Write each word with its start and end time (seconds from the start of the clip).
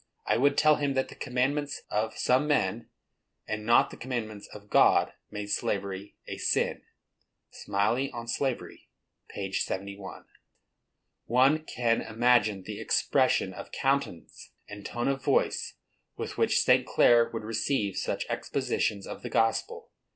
I 0.25 0.35
would 0.35 0.57
tell 0.57 0.77
him 0.77 0.95
that 0.95 1.09
the 1.09 1.15
commandments 1.15 1.83
of 1.91 2.17
some 2.17 2.47
men, 2.47 2.89
and 3.47 3.63
not 3.67 3.91
the 3.91 3.97
commandments 3.97 4.47
of 4.47 4.67
God, 4.67 5.13
made 5.29 5.51
slavery 5.51 6.15
a 6.25 6.37
sin.—Smylie 6.39 8.11
on 8.11 8.27
Slavery, 8.27 8.89
p. 9.29 9.51
71. 9.51 10.25
One 11.25 11.63
can 11.65 12.01
imagine 12.01 12.63
the 12.63 12.81
expression 12.81 13.53
of 13.53 13.71
countenance 13.71 14.53
and 14.67 14.83
tone 14.83 15.07
of 15.07 15.23
voice 15.23 15.75
with 16.17 16.35
which 16.35 16.61
St. 16.61 16.83
Clare 16.87 17.29
would 17.29 17.43
receive 17.43 17.95
such 17.95 18.25
expositions 18.27 19.05
of 19.05 19.21
the 19.21 19.29
gospel. 19.29 19.91